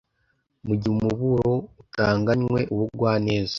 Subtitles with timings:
[0.65, 1.51] mu gihe umuburo
[1.83, 3.49] utanganywe ubugwaneza,